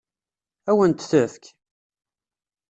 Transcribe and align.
Ad 0.69 0.75
wen-t-tefk? 0.77 1.43